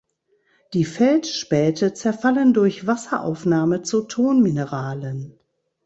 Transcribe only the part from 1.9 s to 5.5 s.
zerfallen durch Wasseraufnahme zu Tonmineralen.